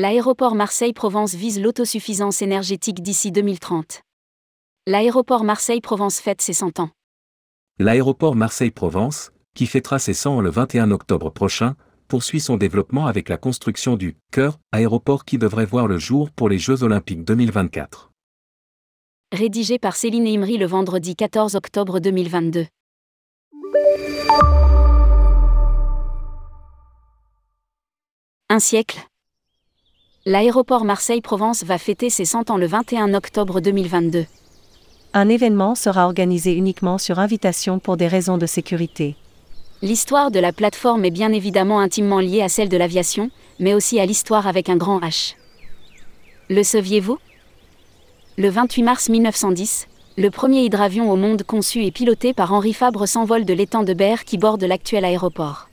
[0.00, 4.02] L'aéroport Marseille-Provence vise l'autosuffisance énergétique d'ici 2030.
[4.86, 6.90] L'aéroport Marseille-Provence fête ses 100 ans.
[7.80, 11.74] L'aéroport Marseille-Provence, qui fêtera ses 100 ans le 21 octobre prochain,
[12.06, 16.48] poursuit son développement avec la construction du Cœur aéroport qui devrait voir le jour pour
[16.48, 18.12] les Jeux Olympiques 2024.
[19.32, 22.66] Rédigé par Céline Imri le vendredi 14 octobre 2022.
[28.48, 29.04] Un siècle.
[30.28, 34.26] L'aéroport Marseille-Provence va fêter ses 100 ans le 21 octobre 2022.
[35.14, 39.16] Un événement sera organisé uniquement sur invitation pour des raisons de sécurité.
[39.80, 43.98] L'histoire de la plateforme est bien évidemment intimement liée à celle de l'aviation, mais aussi
[44.00, 45.34] à l'histoire avec un grand H.
[46.50, 47.16] Le saviez-vous?
[48.36, 49.88] Le 28 mars 1910,
[50.18, 53.94] le premier hydravion au monde conçu et piloté par Henri Fabre s'envole de l'étang de
[53.94, 55.70] Berre qui borde l'actuel aéroport.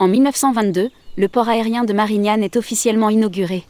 [0.00, 3.64] En 1922, le port aérien de Marignane est officiellement inauguré.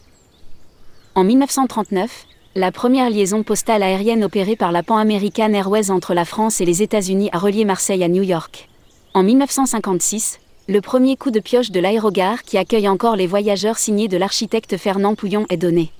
[1.14, 6.24] En 1939, la première liaison postale aérienne opérée par la Pan American Airways entre la
[6.24, 8.68] France et les États-Unis a relié Marseille à New York.
[9.14, 14.08] En 1956, le premier coup de pioche de l'aérogare qui accueille encore les voyageurs signé
[14.08, 15.92] de l'architecte Fernand Pouillon est donné.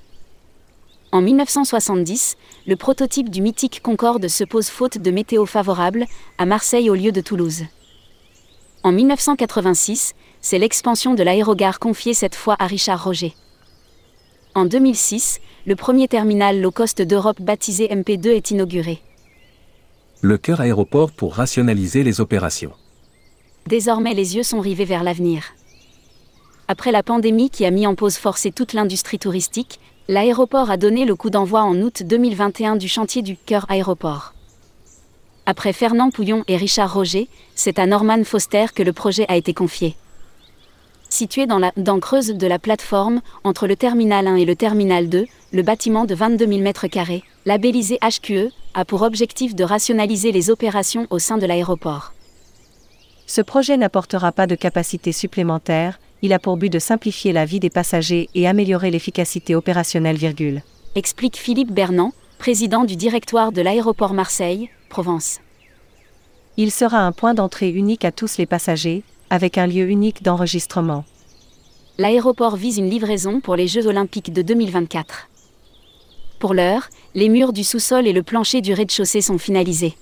[1.13, 2.37] En 1970,
[2.67, 6.07] le prototype du mythique Concorde se pose faute de météo favorable,
[6.39, 7.63] à Marseille au lieu de Toulouse.
[8.87, 13.35] En 1986, c'est l'expansion de l'aérogare confiée cette fois à Richard Roger.
[14.55, 19.03] En 2006, le premier terminal low cost d'Europe baptisé MP2 est inauguré.
[20.21, 22.75] Le cœur aéroport pour rationaliser les opérations.
[23.67, 25.43] Désormais les yeux sont rivés vers l'avenir.
[26.69, 31.07] Après la pandémie qui a mis en pause forcée toute l'industrie touristique, l'aéroport a donné
[31.07, 34.36] le coup d'envoi en août 2021 du chantier du cœur aéroport.
[35.49, 39.55] Après Fernand Pouillon et Richard Roger, c'est à Norman Foster que le projet a été
[39.55, 39.95] confié.
[41.09, 45.09] Situé dans la dent creuse de la plateforme, entre le terminal 1 et le terminal
[45.09, 50.51] 2, le bâtiment de 22 000 m2, labellisé HQE, a pour objectif de rationaliser les
[50.51, 52.13] opérations au sein de l'aéroport.
[53.29, 57.61] Ce projet n'apportera pas de capacité supplémentaire, il a pour but de simplifier la vie
[57.61, 60.17] des passagers et améliorer l'efficacité opérationnelle.
[60.17, 60.63] Virgule.
[60.97, 65.41] Explique Philippe Bernand, président du directoire de l'aéroport Marseille, Provence.
[66.57, 71.05] Il sera un point d'entrée unique à tous les passagers, avec un lieu unique d'enregistrement.
[71.99, 75.29] L'aéroport vise une livraison pour les Jeux olympiques de 2024.
[76.39, 79.95] Pour l'heure, les murs du sous-sol et le plancher du rez-de-chaussée sont finalisés.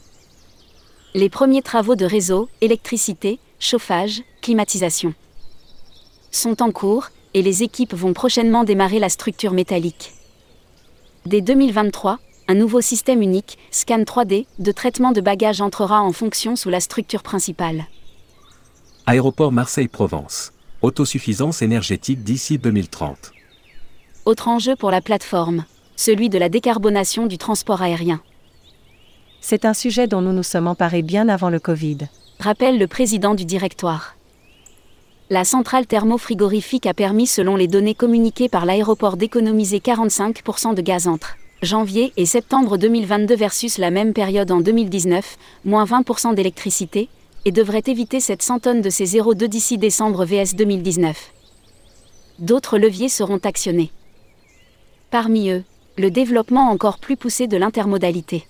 [1.14, 5.14] Les premiers travaux de réseau, électricité, chauffage, climatisation
[6.34, 10.12] sont en cours, et les équipes vont prochainement démarrer la structure métallique.
[11.26, 16.56] Dès 2023, un nouveau système unique, scan 3D, de traitement de bagages entrera en fonction
[16.56, 17.86] sous la structure principale.
[19.06, 20.52] Aéroport Marseille-Provence.
[20.82, 23.32] Autosuffisance énergétique d'ici 2030.
[24.26, 25.64] Autre enjeu pour la plateforme,
[25.96, 28.20] celui de la décarbonation du transport aérien.
[29.40, 31.98] C'est un sujet dont nous nous sommes emparés bien avant le Covid.
[32.40, 34.16] Rappelle le président du directoire.
[35.30, 41.08] La centrale thermofrigorifique a permis, selon les données communiquées par l'aéroport, d'économiser 45% de gaz
[41.08, 47.08] entre janvier et septembre 2022 versus la même période en 2019, moins 20% d'électricité,
[47.44, 51.32] et devrait éviter cette 100 tonnes de ces 0,2 d'ici décembre VS 2019.
[52.38, 53.90] D'autres leviers seront actionnés.
[55.10, 55.64] Parmi eux,
[55.96, 58.46] le développement encore plus poussé de l'intermodalité.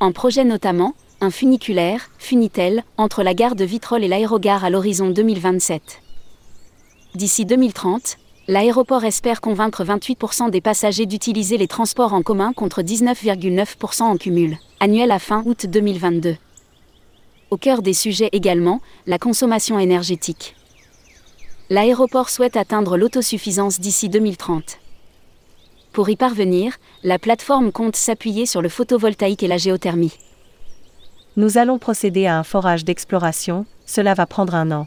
[0.00, 5.08] En projet notamment, un funiculaire, Funitel, entre la gare de Vitrolles et l'aérogare à l'horizon
[5.08, 6.00] 2027.
[7.14, 8.18] D'ici 2030,
[8.48, 14.56] l'aéroport espère convaincre 28% des passagers d'utiliser les transports en commun contre 19,9% en cumul,
[14.80, 16.36] annuel à fin août 2022.
[17.50, 20.56] Au cœur des sujets également, la consommation énergétique.
[21.68, 24.78] L'aéroport souhaite atteindre l'autosuffisance d'ici 2030.
[25.92, 30.14] Pour y parvenir, la plateforme compte s'appuyer sur le photovoltaïque et la géothermie.
[31.36, 34.86] Nous allons procéder à un forage d'exploration, cela va prendre un an.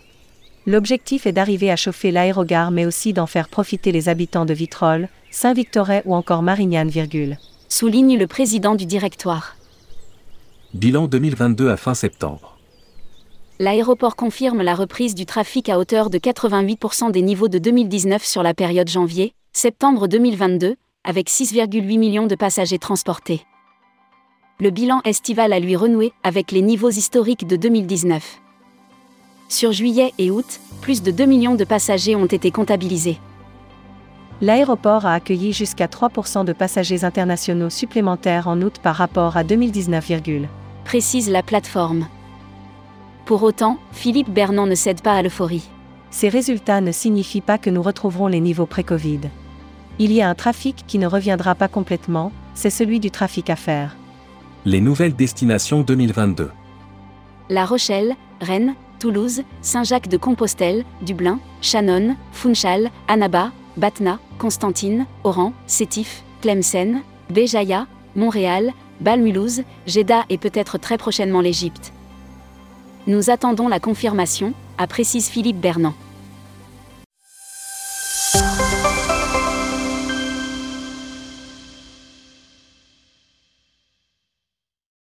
[0.68, 5.10] L'objectif est d'arriver à chauffer l'aérogare mais aussi d'en faire profiter les habitants de Vitrolles,
[5.32, 6.90] Saint-Victoret ou encore Marignane.
[6.90, 7.38] Virgule.
[7.68, 9.56] Souligne le président du directoire.
[10.74, 12.60] Bilan 2022 à fin septembre.
[13.60, 18.44] L'aéroport confirme la reprise du trafic à hauteur de 88% des niveaux de 2019 sur
[18.44, 23.42] la période janvier-septembre 2022, avec 6,8 millions de passagers transportés.
[24.60, 28.42] Le bilan estival a lui renoué avec les niveaux historiques de 2019.
[29.52, 33.20] Sur juillet et août, plus de 2 millions de passagers ont été comptabilisés.
[34.40, 40.10] L'aéroport a accueilli jusqu'à 3% de passagers internationaux supplémentaires en août par rapport à 2019,
[40.86, 42.08] précise la plateforme.
[43.26, 45.68] Pour autant, Philippe Bernon ne cède pas à l'euphorie.
[46.12, 49.20] Ces résultats ne signifient pas que nous retrouverons les niveaux pré-Covid.
[50.00, 53.58] Il y a un trafic qui ne reviendra pas complètement, c'est celui du trafic à
[53.58, 53.98] faire.
[54.64, 56.52] Les nouvelles destinations 2022.
[57.50, 67.02] La Rochelle, Rennes, Toulouse, Saint-Jacques-de-Compostelle, Dublin, Shannon, Funchal, Annaba, Batna, Constantine, Oran, Sétif, Tlemcen,
[67.32, 71.94] Béjaïa, Montréal, Balmulhouse, Jeddah et peut-être très prochainement l'Égypte.
[73.08, 75.96] Nous attendons la confirmation, a précise Philippe Bernand.